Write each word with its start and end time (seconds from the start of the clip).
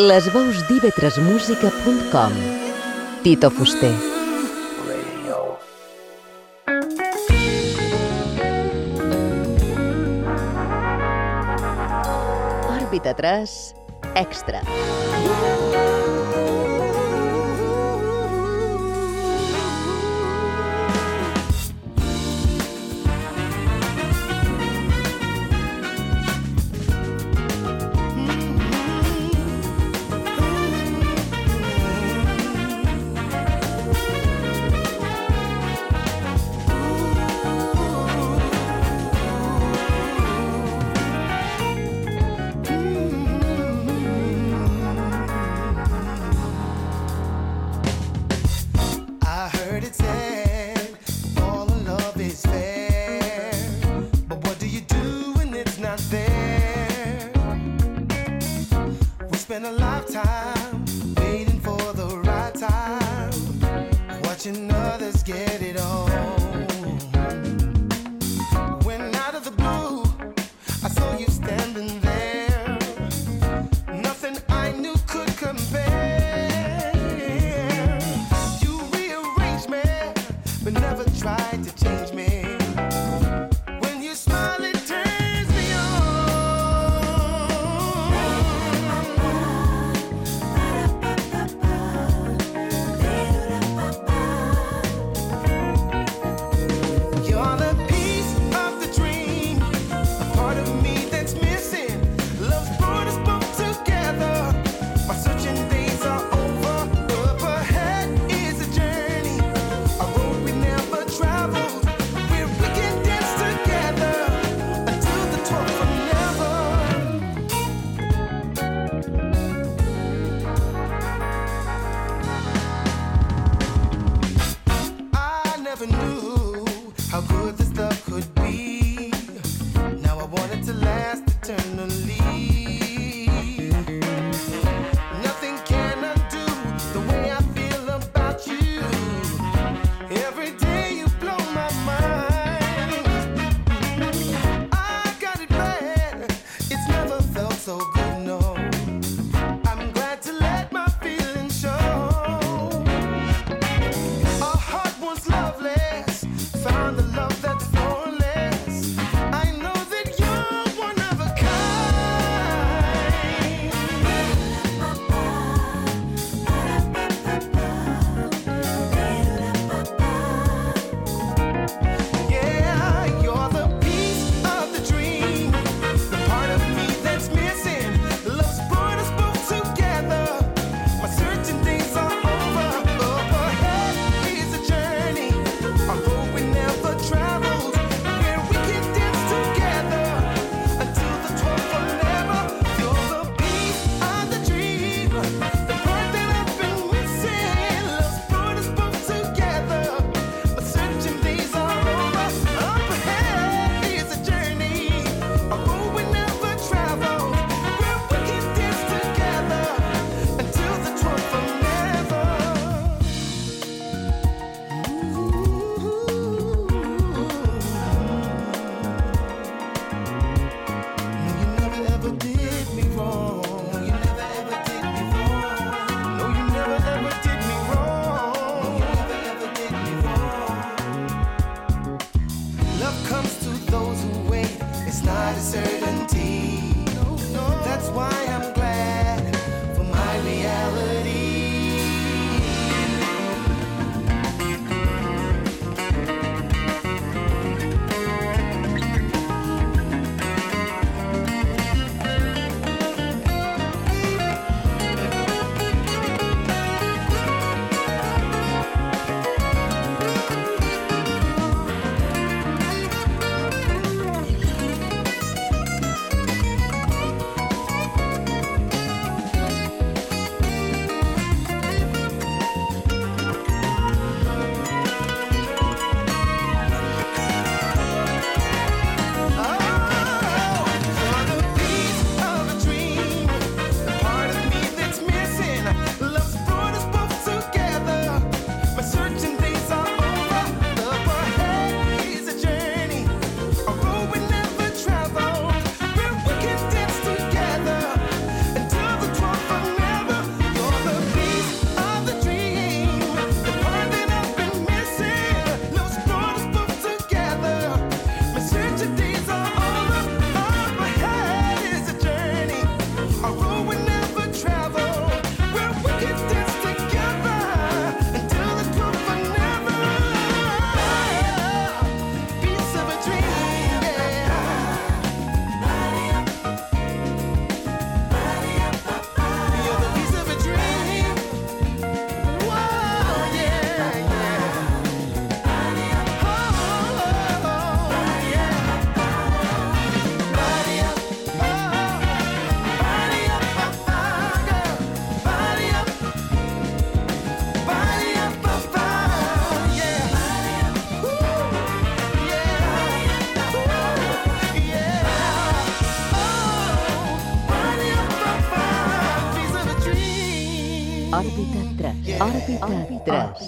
Les 0.00 0.28
veus 0.30 0.62
d'ivetresmusica.com 0.68 2.32
Tito 3.24 3.50
Fuster. 3.50 3.90
Òrbita 12.76 13.12
3 13.12 13.74
Extra 14.14 14.62
Extra. 14.62 14.62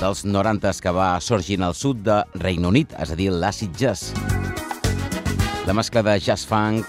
dels 0.00 0.24
90 0.26 0.74
que 0.82 0.90
va 0.90 1.12
sorgint 1.22 1.62
al 1.62 1.78
sud 1.78 2.02
de 2.02 2.18
Regne 2.42 2.66
Unit, 2.66 2.98
és 2.98 3.14
a 3.14 3.16
dir, 3.16 3.30
l'acid 3.30 3.78
jazz. 3.78 4.10
La 5.70 5.76
mescla 5.76 6.02
de 6.02 6.18
jazz 6.18 6.44
funk, 6.50 6.84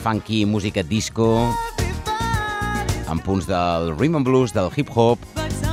funky, 0.00 0.46
música 0.48 0.82
disco, 0.82 1.52
amb 3.08 3.22
punts 3.24 3.46
del 3.48 3.92
rhythm 3.98 4.16
and 4.16 4.26
blues, 4.26 4.52
del 4.52 4.70
hip-hop, 4.74 5.18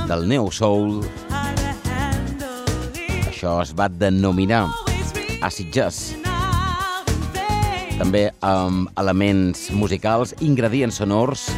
del 0.08 0.26
neo-soul. 0.28 1.02
Això 3.28 3.58
es 3.62 3.72
va 3.74 3.88
denominar 3.88 4.66
acid 5.42 5.72
jazz. 5.74 6.12
També 7.98 8.28
amb 8.44 8.90
elements 8.98 9.68
musicals, 9.74 10.34
ingredients 10.40 10.98
sonors 11.00 11.48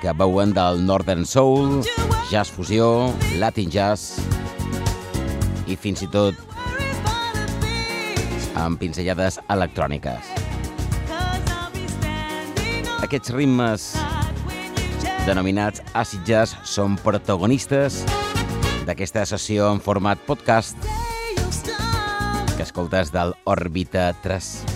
que 0.00 0.12
veuen 0.16 0.54
del 0.56 0.80
northern 0.86 1.26
soul, 1.26 1.80
jazz 2.30 2.52
fusió, 2.52 3.10
latin 3.42 3.70
jazz 3.70 4.20
i 5.66 5.76
fins 5.76 6.02
i 6.02 6.08
tot 6.10 6.38
amb 8.60 8.80
pinzellades 8.80 9.40
electròniques. 9.50 10.30
Aquests 13.00 13.32
ritmes 13.32 13.90
denominats 15.26 15.82
acid 15.94 16.24
jazz 16.28 16.56
són 16.64 16.96
protagonistes 17.02 18.00
d'aquesta 18.88 19.26
sessió 19.28 19.70
en 19.72 19.82
format 19.84 20.20
podcast 20.26 20.78
que 22.56 22.66
escoltes 22.66 23.12
del 23.14 23.34
Òrbita 23.48 24.10
3. 24.24 24.69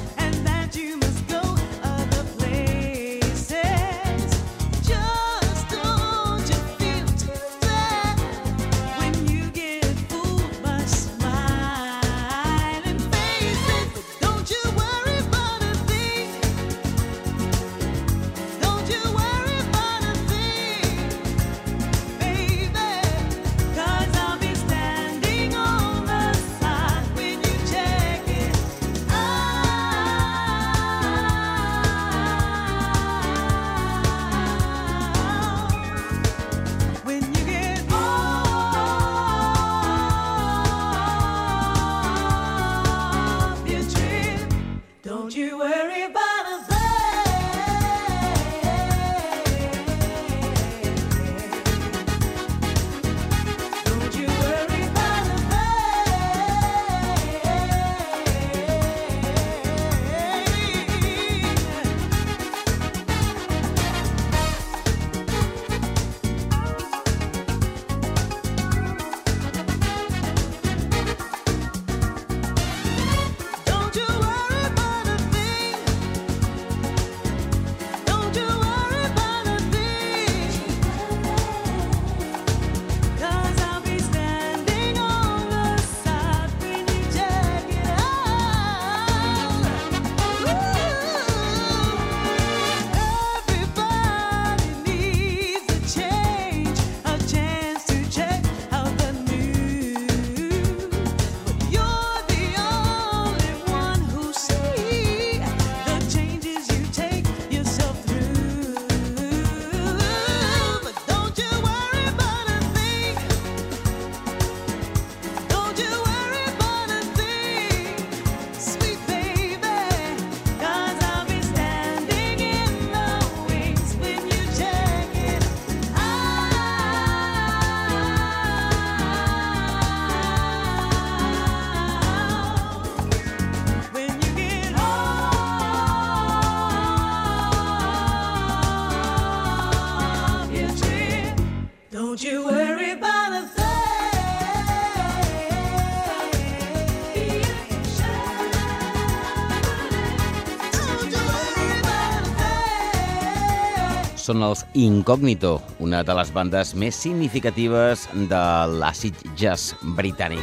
Són 154.35 154.43
els 154.43 154.65
Incógnito, 154.75 155.61
una 155.79 156.01
de 156.03 156.15
les 156.19 156.33
bandes 156.35 156.73
més 156.75 156.97
significatives 156.99 158.09
de 158.33 158.41
l'àcid 158.81 159.21
jazz 159.39 159.77
britànic. 159.95 160.43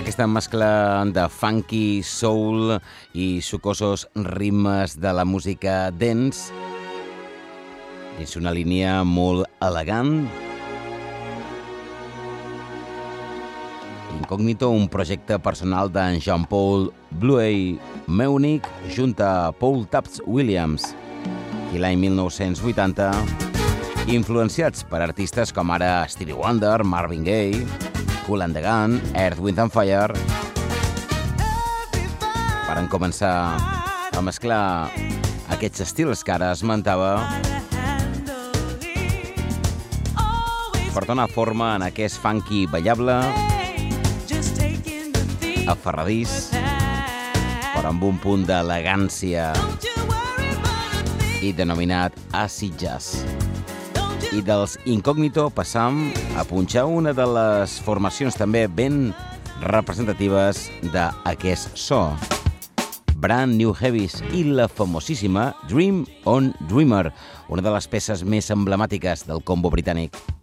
Aquesta 0.00 0.24
mescla 0.24 0.70
de 1.12 1.26
funky, 1.28 2.00
soul 2.00 2.78
i 3.12 3.28
sucosos 3.44 4.06
ritmes 4.38 4.96
de 5.04 5.12
la 5.12 5.28
música 5.28 5.90
dance 5.92 6.48
és 8.16 8.38
una 8.40 8.56
línia 8.56 9.02
molt 9.04 9.44
elegant. 9.60 10.45
Incógnito, 14.26 14.70
un 14.70 14.88
projecte 14.88 15.38
personal 15.38 15.86
d'en 15.94 16.18
Jean-Paul 16.18 16.88
Bluey 17.14 17.78
Meunick 18.08 18.66
junt 18.90 19.14
a 19.22 19.52
Paul 19.54 19.84
Taps 19.86 20.18
Williams, 20.26 20.88
i 21.70 21.78
l'any 21.78 21.94
1980, 22.02 23.06
influenciats 24.10 24.82
per 24.90 25.04
artistes 25.06 25.54
com 25.54 25.70
ara 25.70 26.08
Stevie 26.10 26.34
Wonder, 26.34 26.82
Marvin 26.82 27.22
Gaye, 27.22 27.62
Cool 28.26 28.42
and 28.42 28.58
the 28.58 28.66
Gun, 28.66 28.98
Earth, 29.14 29.38
Wind 29.38 29.62
and 29.62 29.70
Fire, 29.70 30.10
varen 32.66 32.90
començar 32.90 33.54
a 34.10 34.26
mesclar 34.26 34.90
aquests 35.54 35.86
estils 35.86 36.26
que 36.26 36.34
ara 36.34 36.50
esmentava 36.50 37.20
per 40.96 41.06
donar 41.06 41.30
forma 41.30 41.76
en 41.76 41.86
aquest 41.92 42.18
funky 42.18 42.66
ballable, 42.66 43.20
aferradís, 45.66 46.50
però 47.74 47.90
amb 47.90 48.04
un 48.06 48.18
punt 48.22 48.46
d'elegància 48.48 49.50
i 51.42 51.52
denominat 51.56 52.16
acid 52.32 52.78
jazz. 52.80 53.22
I 54.34 54.42
dels 54.42 54.76
Incógnito 54.90 55.48
passam 55.54 56.08
a 56.36 56.44
punxar 56.44 56.86
una 56.90 57.12
de 57.16 57.26
les 57.30 57.76
formacions 57.84 58.36
també 58.36 58.66
ben 58.66 59.12
representatives 59.62 60.66
d'aquest 60.92 61.76
so. 61.78 62.10
Brand 63.16 63.56
New 63.56 63.72
Heavies 63.72 64.20
i 64.36 64.44
la 64.44 64.68
famosíssima 64.68 65.48
Dream 65.70 66.04
on 66.28 66.52
Dreamer, 66.68 67.12
una 67.48 67.64
de 67.64 67.72
les 67.72 67.88
peces 67.88 68.24
més 68.24 68.50
emblemàtiques 68.52 69.24
del 69.26 69.40
combo 69.42 69.72
britànic. 69.72 70.35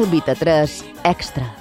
Òrbita 0.00 0.34
3 0.34 0.82
Extra. 1.04 1.59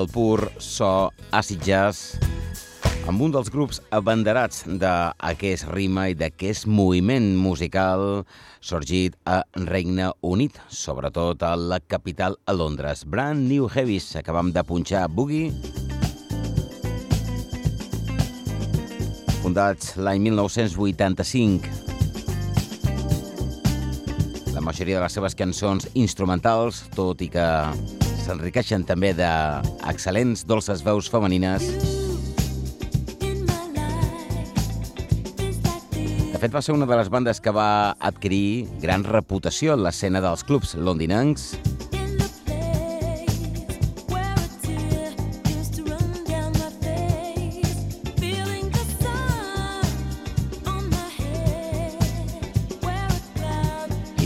el 0.00 0.08
pur 0.08 0.48
so 0.56 1.10
acid 1.36 1.60
jazz 1.60 2.16
amb 3.10 3.20
un 3.20 3.32
dels 3.34 3.50
grups 3.52 3.80
abanderats 3.92 4.62
d'aquest 4.80 5.66
rima 5.74 6.06
i 6.08 6.14
d'aquest 6.16 6.66
moviment 6.70 7.36
musical 7.36 8.24
sorgit 8.64 9.16
a 9.28 9.42
Regne 9.66 10.10
Unit, 10.24 10.56
sobretot 10.68 11.42
a 11.42 11.56
la 11.56 11.80
capital 11.80 12.36
a 12.46 12.52
Londres. 12.56 13.04
Brand 13.04 13.48
New 13.50 13.68
Heavies, 13.68 14.16
acabam 14.16 14.52
de 14.52 14.64
punxar 14.64 15.08
Boogie, 15.08 15.52
fundats 19.42 19.96
l'any 19.96 20.20
1985 20.30 21.90
la 24.54 24.60
majoria 24.60 24.98
de 24.98 25.02
les 25.06 25.14
seves 25.16 25.34
cançons 25.34 25.88
instrumentals, 25.96 26.84
tot 26.92 27.22
i 27.24 27.30
que 27.32 27.48
s'enriqueixen 28.24 28.84
també 28.88 29.10
d'excel·lents 29.16 30.44
dolces 30.48 30.84
veus 30.86 31.08
femenines. 31.10 31.66
De 36.30 36.38
fet, 36.38 36.54
va 36.54 36.62
ser 36.64 36.72
una 36.76 36.86
de 36.88 36.96
les 37.00 37.10
bandes 37.12 37.40
que 37.40 37.52
va 37.52 37.96
adquirir 37.98 38.68
gran 38.80 39.04
reputació 39.04 39.74
en 39.76 39.84
l'escena 39.84 40.22
dels 40.24 40.46
clubs 40.46 40.76
londinencs. 40.78 41.52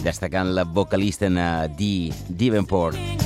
destacant 0.05 0.53
la 0.55 0.65
vocalista 0.65 1.27
eh, 1.27 1.69
Dee 1.77 2.13
Davenport. 2.29 3.24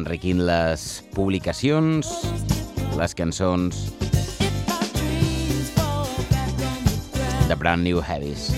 enriquint 0.00 0.40
les 0.48 0.86
publicacions, 1.14 2.08
les 2.96 3.16
cançons 3.16 3.84
de 7.48 7.58
Brand 7.60 7.84
New 7.84 8.00
Heavies. 8.00 8.50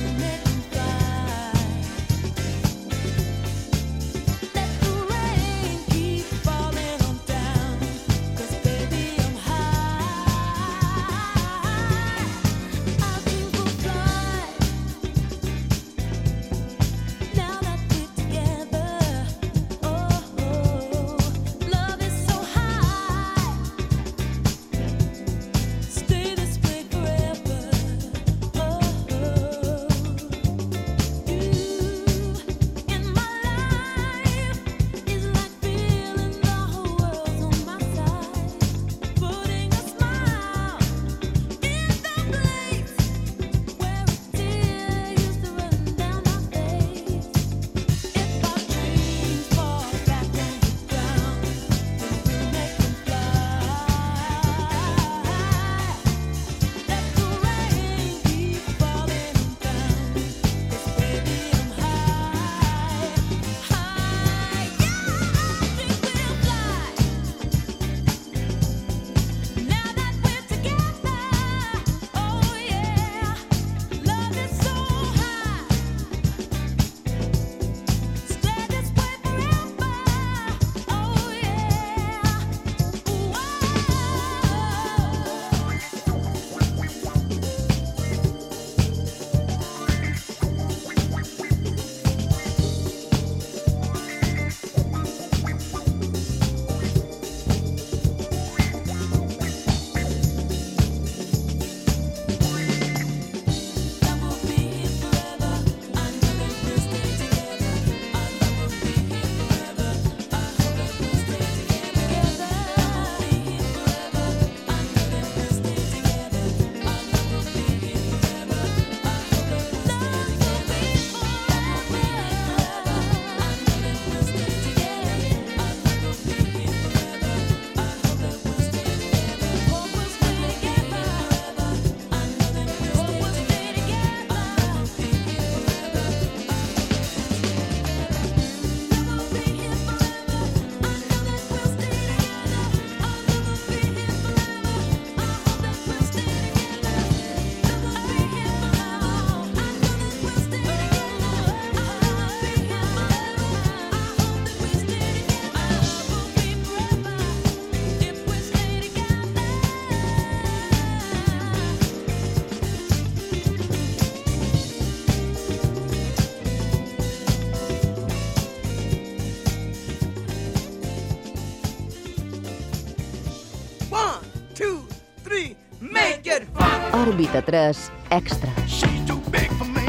Òrbita 176.93 177.41
3 177.41 177.79
Extra. 178.11 178.53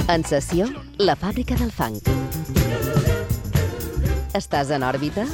En 0.07 0.23
sessió, 0.23 0.67
la 0.97 1.15
fàbrica 1.19 1.57
del 1.59 1.71
funk. 1.71 2.07
Estàs 4.39 4.71
en 4.71 4.87
òrbita? 4.87 5.27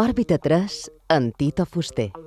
Òrbita 0.00 0.40
3 0.40 0.82
amb 1.12 1.36
Tito 1.36 1.68
Fuster. 1.68 2.21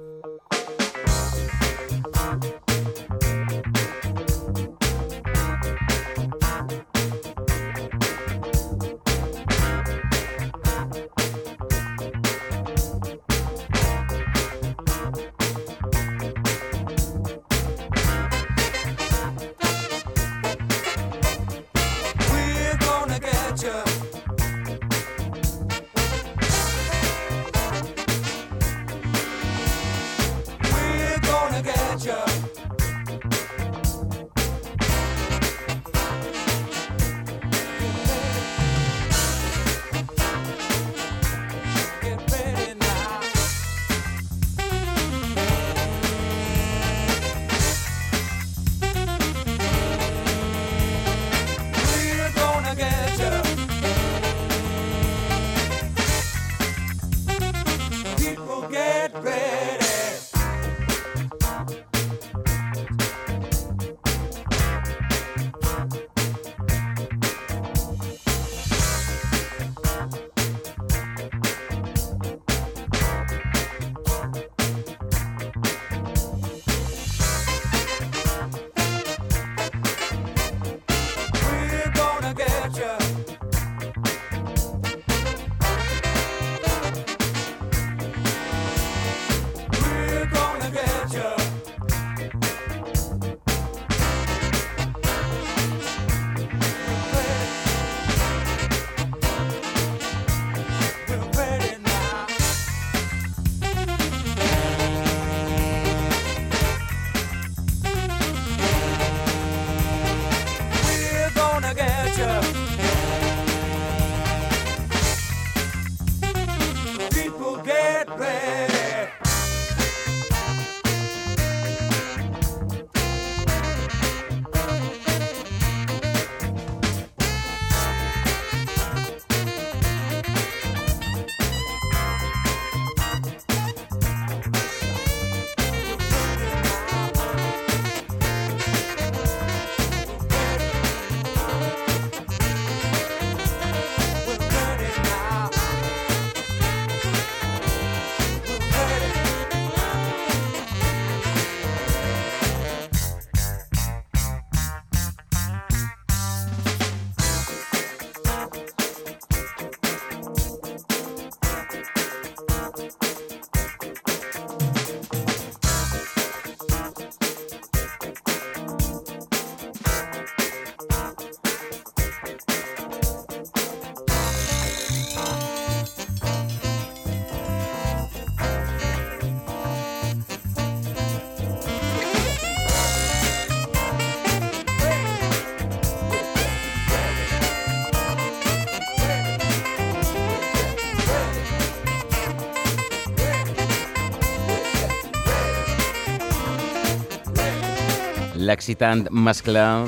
L'excitant 198.45 199.07
mescla 199.09 199.87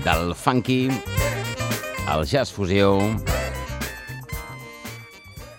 del 0.00 0.30
funky, 0.32 0.88
el 2.08 2.22
jazz 2.24 2.48
fusió, 2.54 2.94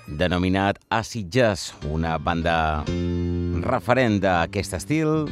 denominat 0.07 0.79
Acid 0.89 1.29
Jazz, 1.29 1.75
una 1.85 2.15
banda 2.17 2.55
referent 3.67 4.17
d'aquest 4.23 4.73
estil, 4.79 5.29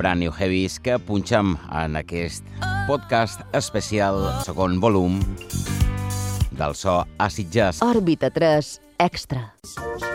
Brand 0.00 0.18
New 0.24 0.34
Heavies, 0.34 0.80
que 0.82 0.98
punxam 0.98 1.54
en 1.70 1.94
aquest 2.02 2.42
podcast 2.90 3.46
especial, 3.54 4.24
segon 4.42 4.80
volum, 4.82 5.22
del 6.58 6.74
so 6.74 7.04
Acid 7.22 7.54
Jazz. 7.54 7.86
Òrbita 7.86 8.34
3 8.34 8.80
Extra. 8.98 9.52
I 9.78 10.07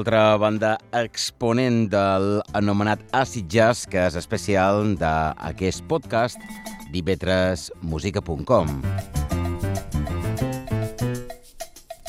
altra 0.00 0.36
banda 0.40 0.78
exponent 0.96 1.90
del 1.92 2.40
anomenat 2.56 3.02
Acid 3.12 3.50
Jazz, 3.52 3.84
que 3.84 4.00
és 4.08 4.14
especial 4.16 4.94
d'aquest 4.96 5.84
podcast 5.90 6.40
d'ivetresmusica.com. 6.94 8.70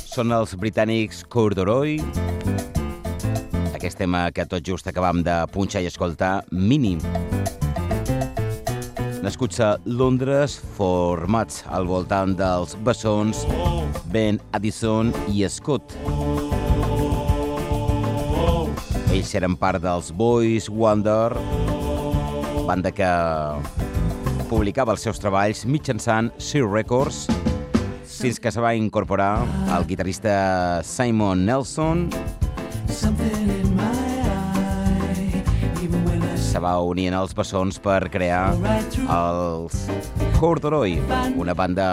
Són 0.07 0.31
els 0.31 0.55
britànics 0.55 1.25
Corduroy, 1.27 1.99
aquest 3.75 3.99
tema 3.99 4.29
que 4.31 4.47
tot 4.47 4.63
just 4.63 4.87
acabam 4.87 5.19
de 5.27 5.35
punxar 5.51 5.83
i 5.83 5.91
escoltar, 5.91 6.45
Mínim. 6.51 7.03
Nascuts 9.21 9.59
a 9.59 9.75
Londres, 9.83 10.61
formats 10.79 11.65
al 11.67 11.91
voltant 11.91 12.39
dels 12.39 12.77
bessons 12.87 13.43
Ben 14.15 14.39
Addison 14.55 15.11
i 15.27 15.43
Scott. 15.51 16.30
Ells 19.11 19.33
eren 19.35 19.57
part 19.59 19.81
dels 19.83 20.07
Boys 20.15 20.69
Wonder, 20.71 21.33
banda 22.63 22.93
que 22.95 23.09
publicava 24.47 24.93
els 24.95 25.03
seus 25.03 25.19
treballs 25.19 25.65
mitjançant 25.67 26.29
Sir 26.39 26.63
Records, 26.63 27.25
fins 28.07 28.39
que 28.39 28.53
se 28.55 28.63
va 28.63 28.71
incorporar 28.77 29.43
el 29.75 29.83
guitarrista 29.89 30.79
Simon 30.87 31.43
Nelson, 31.43 32.07
se 36.51 36.63
va 36.63 36.73
unir 36.79 37.09
en 37.11 37.19
els 37.19 37.35
bessons 37.35 37.83
per 37.83 38.07
crear 38.15 38.55
els 39.11 39.75
Corduroy, 40.39 40.95
una 41.35 41.55
banda 41.55 41.87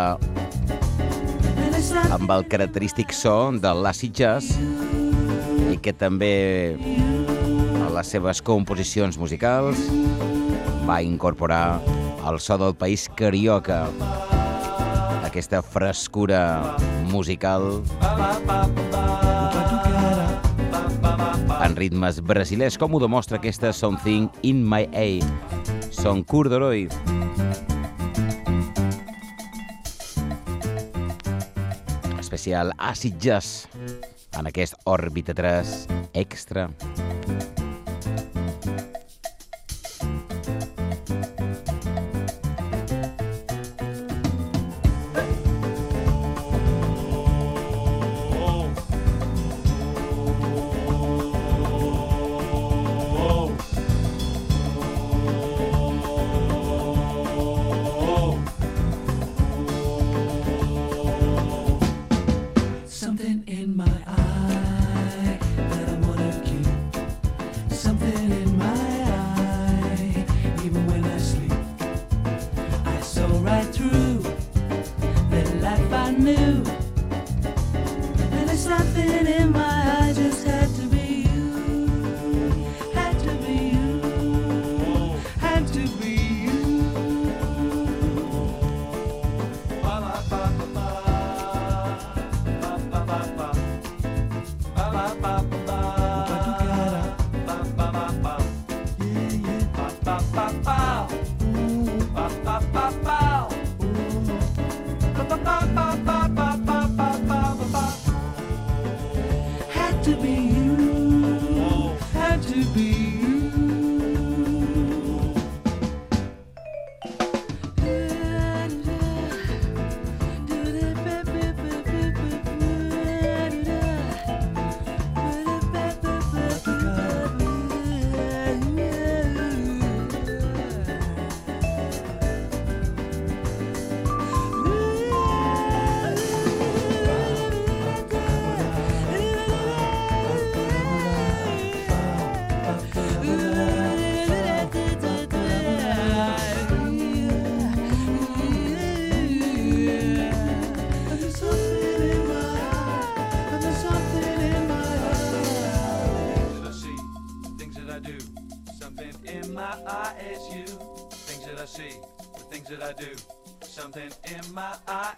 amb 2.15 2.31
el 2.31 2.47
característic 2.47 3.11
so 3.11 3.37
de 3.59 3.75
l'acid 3.83 4.15
jazz 4.15 4.55
i 5.73 5.77
que 5.83 5.93
també 5.93 6.77
a 7.85 7.89
les 7.93 8.11
seves 8.15 8.41
composicions 8.45 9.19
musicals 9.21 9.81
va 10.89 11.01
incorporar 11.05 11.81
el 12.29 12.39
so 12.41 12.57
del 12.61 12.75
país 12.77 13.09
carioca, 13.17 13.87
aquesta 15.25 15.61
frescura 15.63 16.77
musical 17.13 17.83
en 21.65 21.77
ritmes 21.77 22.21
brasilers, 22.25 22.79
com 22.81 22.95
ho 22.95 23.01
demostra 23.03 23.39
aquesta 23.41 23.73
Something 23.73 24.29
in 24.43 24.65
My 24.65 24.89
A. 24.93 25.09
Són 25.93 26.25
Corduroy. 26.25 26.87
Especial 32.19 32.73
Acid 32.79 33.19
Jazz 33.19 33.98
en 34.39 34.47
aquest 34.51 34.79
Òrbita 34.87 35.35
3 35.35 35.75
extra. 36.15 36.69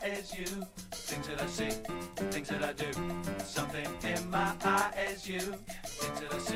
My 0.00 0.08
eye 0.08 0.12
is 0.12 0.38
you. 0.38 0.46
Things 0.92 1.28
that 1.28 1.42
I 1.42 1.46
see, 1.46 1.70
things 2.30 2.48
that 2.48 2.62
I 2.62 2.72
do, 2.72 2.92
something 3.44 3.86
in 4.04 4.30
my 4.30 4.52
eye 4.62 4.92
is 5.12 5.28
you. 5.28 5.40
Things 5.40 6.20
that 6.20 6.34
I 6.34 6.38
see, 6.38 6.49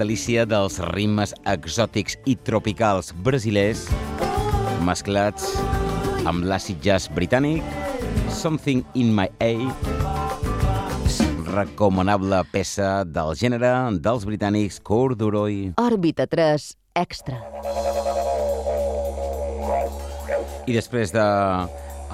delícia 0.00 0.46
dels 0.48 0.78
ritmes 0.94 1.34
exòtics 1.44 2.16
i 2.24 2.34
tropicals 2.46 3.12
brasilers 3.24 3.84
mesclats 4.86 5.52
amb 6.28 6.46
l'àcid 6.48 6.80
jazz 6.84 7.10
britànic, 7.12 7.64
Something 8.32 8.82
in 8.96 9.12
My 9.12 9.28
A, 9.44 9.52
recomanable 11.50 12.40
peça 12.52 13.04
del 13.04 13.34
gènere 13.36 13.72
dels 14.00 14.24
britànics 14.28 14.80
Corduroy. 14.86 15.74
Òrbita 15.80 16.26
3 16.30 16.70
extra. 16.96 17.40
I 20.66 20.76
després 20.76 21.12
de 21.12 21.26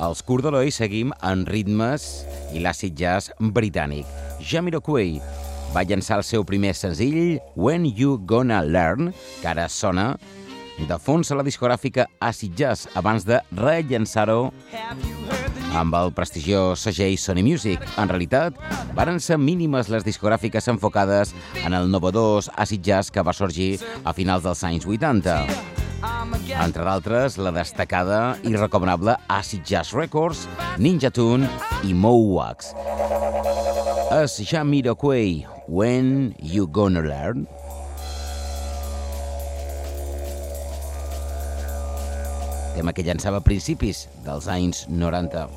els 0.06 0.22
Corduroy 0.26 0.72
seguim 0.74 1.12
en 1.24 1.46
ritmes 1.48 2.26
i 2.56 2.62
l'àcid 2.64 2.96
jazz 2.98 3.32
britànic. 3.40 4.08
Jamiroquai, 4.40 5.20
va 5.74 5.84
llançar 5.84 6.20
el 6.20 6.24
seu 6.24 6.44
primer 6.44 6.74
senzill, 6.74 7.38
When 7.54 7.86
You 7.86 8.18
Gonna 8.24 8.62
Learn, 8.62 9.12
que 9.40 9.48
ara 9.48 9.68
sona 9.68 10.14
de 10.76 10.98
fons 11.00 11.30
a 11.32 11.36
la 11.38 11.44
discogràfica 11.46 12.04
Acid 12.20 12.52
Jazz 12.58 12.90
abans 12.98 13.24
de 13.24 13.38
rellançar-ho 13.56 14.50
amb 15.76 15.96
el 15.96 16.12
prestigiós 16.16 16.84
segell 16.86 17.16
Sony 17.20 17.42
Music. 17.44 17.82
En 18.00 18.08
realitat, 18.08 18.56
varen 18.96 19.20
ser 19.20 19.38
mínimes 19.40 19.90
les 19.92 20.04
discogràfiques 20.04 20.68
enfocades 20.72 21.34
en 21.64 21.76
el 21.76 21.90
novedós 21.92 22.50
Acid 22.56 22.84
Jazz 22.84 23.10
que 23.12 23.24
va 23.24 23.36
sorgir 23.36 23.76
a 24.04 24.12
finals 24.16 24.44
dels 24.44 24.64
anys 24.68 24.86
80. 24.86 25.40
Entre 26.60 26.84
d'altres, 26.84 27.36
la 27.40 27.52
destacada 27.52 28.36
i 28.44 28.54
recomanable 28.56 29.16
Acid 29.32 29.64
Jazz 29.64 29.96
Records, 29.96 30.46
Ninja 30.78 31.10
Tune 31.10 31.48
i 31.84 31.94
Mowax. 31.96 32.72
És 34.22 34.38
Jamiroquai, 34.48 35.55
When 35.68 36.36
You 36.38 36.68
Gonna 36.68 37.02
Learn? 37.02 37.48
tema 42.76 42.92
que 42.92 43.02
llançava 43.02 43.40
a 43.40 43.40
principis 43.40 44.04
dels 44.22 44.46
anys 44.52 44.84
90. 44.86 45.48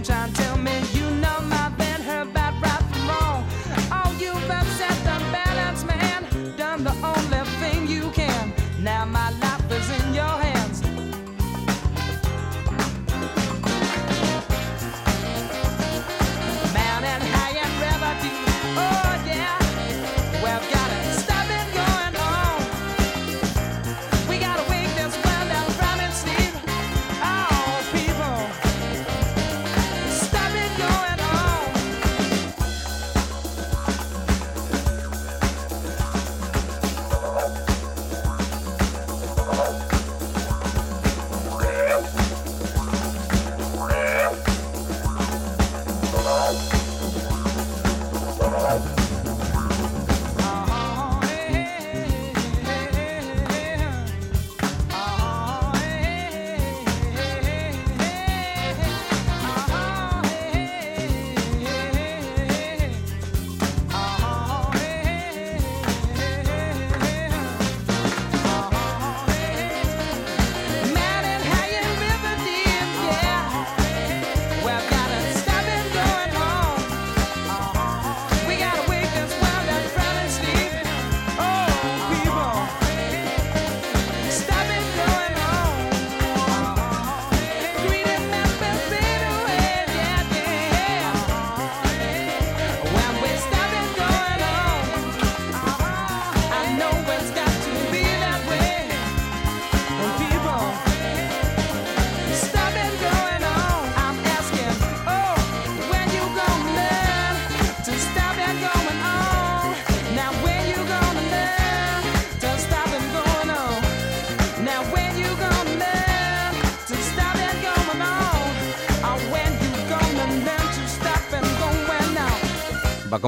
don't 0.00 0.06
try 0.06 0.24
and 0.24 0.34
tell 0.34 0.49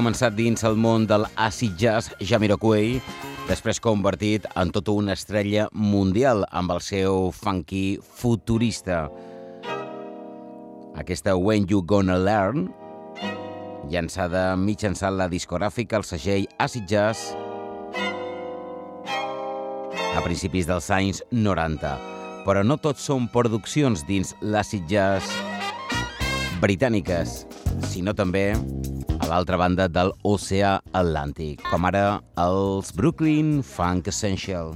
començat 0.03 0.33
dins 0.35 0.65
el 0.67 0.73
món 0.75 1.05
del 1.07 1.23
acid 1.39 1.77
jazz 1.79 2.11
Jamiroquai, 2.19 2.97
després 3.47 3.79
convertit 3.79 4.43
en 4.59 4.67
tota 4.75 4.91
una 4.91 5.13
estrella 5.15 5.69
mundial 5.71 6.43
amb 6.51 6.73
el 6.75 6.81
seu 6.83 7.29
funky 7.31 8.01
futurista. 8.19 9.05
Aquesta 10.99 11.37
When 11.39 11.69
You 11.71 11.79
Gonna 11.87 12.17
Learn, 12.19 12.67
llançada 13.87 14.57
mitjançant 14.59 15.15
la 15.15 15.29
discogràfica 15.31 16.01
al 16.01 16.03
segell 16.03 16.49
Acid 16.59 16.91
Jazz 16.91 17.31
a 19.07 20.25
principis 20.27 20.67
dels 20.67 20.91
anys 20.91 21.23
90. 21.31 21.95
Però 22.43 22.67
no 22.67 22.75
tots 22.75 23.07
són 23.07 23.31
produccions 23.31 24.03
dins 24.03 24.35
l'Acid 24.43 24.83
Jazz 24.91 25.31
britàniques, 26.59 27.45
sinó 27.87 28.11
també 28.11 28.49
a 29.23 29.27
l'altra 29.31 29.55
banda 29.55 29.85
de 29.87 30.03
l'oceà 30.09 30.73
Atlàntic, 30.99 31.61
com 31.71 31.87
ara 31.87 32.19
els 32.43 32.91
Brooklyn 32.97 33.61
Funk 33.63 34.11
Essential. 34.11 34.75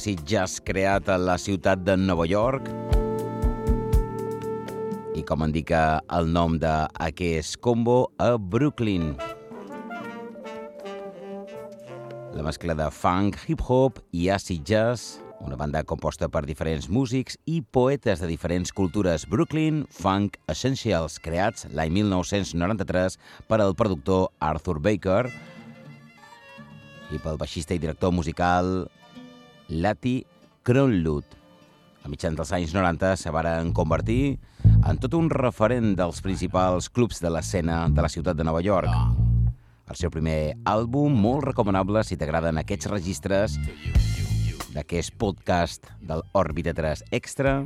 clàssic 0.00 0.22
jazz 0.24 0.62
creat 0.64 1.10
a 1.12 1.18
la 1.20 1.34
ciutat 1.36 1.82
de 1.84 1.92
Nova 1.92 2.24
York. 2.24 2.64
I 5.12 5.20
com 5.28 5.42
indica 5.44 5.98
eh, 5.98 6.16
el 6.16 6.30
nom 6.32 6.54
d'aquest 6.56 7.58
combo, 7.60 8.08
a 8.16 8.38
Brooklyn. 8.38 9.10
La 12.32 12.44
mescla 12.46 12.72
de 12.78 12.86
funk, 12.88 13.36
hip-hop 13.44 13.98
i 14.16 14.30
acid 14.32 14.64
jazz, 14.64 15.18
una 15.44 15.58
banda 15.60 15.82
composta 15.84 16.30
per 16.32 16.46
diferents 16.48 16.88
músics 16.88 17.36
i 17.44 17.60
poetes 17.60 18.22
de 18.22 18.30
diferents 18.30 18.72
cultures 18.72 19.26
Brooklyn 19.28 19.82
Funk 19.92 20.38
Essentials, 20.48 21.18
creats 21.20 21.68
l'any 21.76 21.92
1993 21.98 23.18
per 23.52 23.60
al 23.60 23.76
productor 23.76 24.30
Arthur 24.40 24.78
Baker 24.80 25.26
i 27.12 27.20
pel 27.20 27.36
baixista 27.36 27.76
i 27.76 27.82
director 27.82 28.14
musical 28.16 28.88
Lati 29.70 30.26
Kronlund. 30.66 31.36
A 32.02 32.08
mitjans 32.10 32.36
dels 32.36 32.50
anys 32.56 32.74
90 32.74 33.14
se 33.20 33.30
varen 33.30 33.72
convertir 33.76 34.38
en 34.64 34.98
tot 34.98 35.14
un 35.14 35.30
referent 35.30 35.92
dels 35.98 36.20
principals 36.24 36.88
clubs 36.90 37.20
de 37.22 37.30
l'escena 37.30 37.84
de 37.88 38.02
la 38.02 38.10
ciutat 38.10 38.36
de 38.36 38.46
Nova 38.46 38.62
York. 38.64 38.90
El 39.90 39.98
seu 39.98 40.10
primer 40.10 40.56
àlbum, 40.70 41.14
molt 41.14 41.46
recomanable 41.50 42.02
si 42.06 42.18
t'agraden 42.18 42.58
aquests 42.58 42.90
registres 42.90 43.58
d'aquest 44.74 45.14
podcast 45.18 45.90
del 46.00 46.22
Òrbita 46.34 46.74
3 46.74 47.06
Extra. 47.10 47.60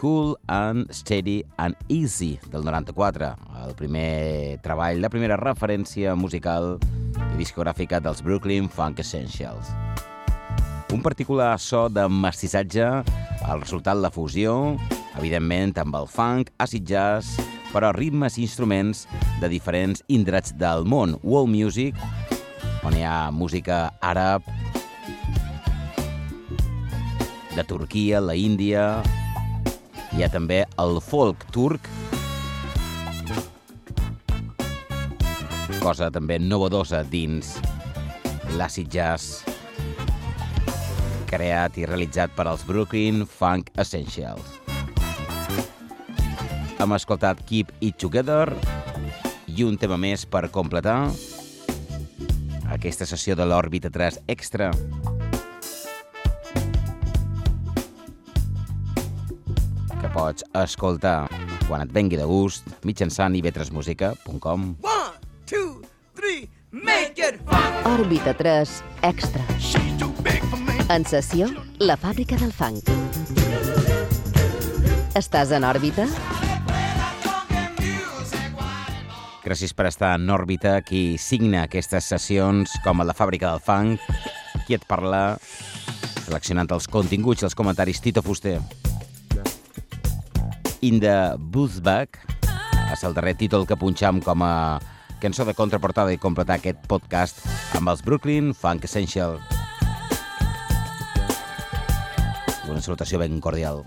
Cool 0.00 0.38
and 0.48 0.90
Steady 0.90 1.44
and 1.58 1.76
Easy, 1.88 2.40
del 2.50 2.64
94. 2.64 3.36
El 3.66 3.74
primer 3.74 4.58
treball, 4.64 5.02
la 5.02 5.10
primera 5.12 5.36
referència 5.36 6.14
musical 6.16 6.78
i 6.80 7.36
discogràfica 7.36 8.00
dels 8.00 8.22
Brooklyn 8.24 8.70
Funk 8.72 9.02
Essentials. 9.04 9.68
Un 10.96 11.04
particular 11.04 11.50
so 11.60 11.90
de 11.92 12.06
mestissatge, 12.08 12.88
el 13.44 13.60
resultat 13.60 14.00
la 14.00 14.08
fusió, 14.08 14.78
evidentment 15.20 15.76
amb 15.84 16.00
el 16.00 16.08
funk, 16.08 16.48
acid 16.56 16.88
jazz, 16.88 17.36
però 17.68 17.92
ritmes 17.92 18.40
i 18.40 18.46
instruments 18.48 19.04
de 19.44 19.52
diferents 19.52 20.00
indrets 20.08 20.56
del 20.56 20.88
món. 20.88 21.18
World 21.20 21.52
Music, 21.52 22.00
on 22.88 22.96
hi 22.96 23.04
ha 23.04 23.28
música 23.28 23.90
àrab, 24.00 24.48
de 27.52 27.64
Turquia, 27.68 28.24
la 28.24 28.32
Índia, 28.32 29.02
hi 30.16 30.24
ha 30.24 30.28
també 30.32 30.64
el 30.82 30.98
folk 31.04 31.44
turc, 31.54 31.86
cosa 35.80 36.10
també 36.12 36.36
novedosa 36.42 37.00
dins 37.08 37.54
l'acid 38.58 38.90
jazz 38.92 39.40
creat 41.30 41.78
i 41.78 41.86
realitzat 41.86 42.34
per 42.34 42.48
als 42.50 42.64
Brooklyn 42.66 43.22
Funk 43.24 43.70
Essentials. 43.78 44.58
Hem 46.80 46.96
escoltat 46.96 47.42
Keep 47.46 47.72
It 47.84 48.00
Together 48.02 48.48
i 49.46 49.64
un 49.66 49.78
tema 49.78 49.98
més 50.00 50.26
per 50.26 50.48
completar 50.50 50.98
aquesta 52.74 53.06
sessió 53.06 53.36
de 53.38 53.46
l'òrbita 53.46 53.92
3 53.92 54.22
extra. 54.32 54.70
Que 60.10 60.14
pots 60.18 60.44
escoltar 60.58 61.28
quan 61.68 61.84
et 61.84 61.92
vengui 61.94 62.18
de 62.18 62.26
gust 62.26 62.66
mitjançant 62.84 63.34
ivetresmusica.com 63.36 64.74
One, 64.82 65.14
two, 65.46 65.82
three, 66.16 66.48
make 66.72 67.18
it 67.18 67.38
fun. 67.46 67.78
Òrbita 67.86 68.34
3 68.34 68.82
Extra. 69.06 69.44
En 70.90 71.06
sessió, 71.06 71.46
la 71.78 71.96
fàbrica 71.96 72.38
del 72.40 72.50
funk. 72.50 72.90
Estàs 75.14 75.52
en 75.54 75.64
òrbita? 75.64 76.08
Gràcies 79.44 79.74
per 79.74 79.86
estar 79.90 80.16
en 80.18 80.28
òrbita, 80.30 80.80
qui 80.82 81.16
signa 81.18 81.64
aquestes 81.64 82.10
sessions 82.10 82.74
com 82.84 83.00
a 83.00 83.06
la 83.06 83.14
fàbrica 83.14 83.50
del 83.50 83.62
funk, 83.62 84.02
qui 84.66 84.74
et 84.74 84.84
parla, 84.90 85.38
seleccionant 86.26 86.70
els 86.74 86.90
continguts 86.90 87.42
i 87.42 87.50
els 87.50 87.58
comentaris 87.58 88.02
Tito 88.02 88.22
Fuster. 88.26 88.58
In 90.80 90.96
the 90.96 91.36
Boothback 91.36 92.16
és 92.90 93.02
el 93.04 93.12
darrer 93.12 93.34
títol 93.36 93.66
que 93.68 93.76
punxam 93.76 94.22
com 94.24 94.40
a 94.40 94.80
cançó 95.20 95.44
de 95.44 95.52
contraportada 95.52 96.14
i 96.14 96.20
completar 96.20 96.56
aquest 96.56 96.80
podcast 96.88 97.44
amb 97.76 97.92
els 97.92 98.00
Brooklyn 98.06 98.54
Funk 98.56 98.88
Essential. 98.88 99.36
Una 102.70 102.80
salutació 102.80 103.20
ben 103.20 103.36
cordial. 103.44 103.84